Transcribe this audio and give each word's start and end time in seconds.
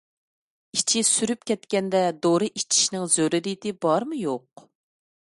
ئىچى 0.77 1.01
سۈرۈپ 1.09 1.43
كەتكەندە 1.49 2.01
دورا 2.23 2.47
ئىچىشنىڭ 2.61 3.05
زۆرۈرىيىتى 3.17 3.75
بارمۇ-يوق؟ 3.87 4.65